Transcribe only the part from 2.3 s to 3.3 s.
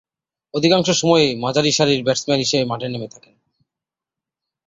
হিসেবে মাঠে নেমে